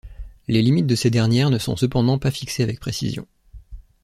Les 0.47 0.63
limites 0.63 0.87
de 0.87 0.95
ces 0.95 1.11
dernières 1.11 1.51
ne 1.51 1.59
sont 1.59 1.75
cependant 1.75 2.17
pas 2.17 2.31
fixées 2.31 2.63
avec 2.63 2.79
précision. 2.79 3.27